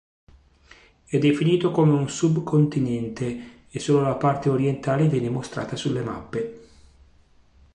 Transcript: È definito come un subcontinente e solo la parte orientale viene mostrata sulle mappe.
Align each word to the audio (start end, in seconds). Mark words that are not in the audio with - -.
È 1.05 1.17
definito 1.19 1.69
come 1.69 1.93
un 1.93 2.09
subcontinente 2.09 3.65
e 3.69 3.77
solo 3.79 4.01
la 4.01 4.15
parte 4.15 4.49
orientale 4.49 5.07
viene 5.07 5.29
mostrata 5.29 5.75
sulle 5.75 6.01
mappe. 6.01 6.67